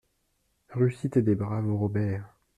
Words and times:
Rue 0.73 0.93
Cité 0.93 1.21
des 1.21 1.35
Braves 1.35 1.69
au 1.69 1.77
Robert 1.77 2.27